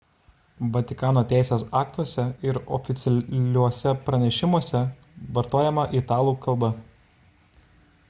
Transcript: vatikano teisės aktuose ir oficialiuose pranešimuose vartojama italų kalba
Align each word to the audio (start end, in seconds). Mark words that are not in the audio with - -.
vatikano 0.77 1.21
teisės 1.33 1.63
aktuose 1.81 2.25
ir 2.51 2.59
oficialiuose 2.79 3.95
pranešimuose 4.09 4.85
vartojama 5.39 5.89
italų 6.05 6.39
kalba 6.49 6.77